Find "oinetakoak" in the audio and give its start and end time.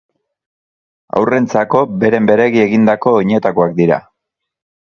3.21-3.79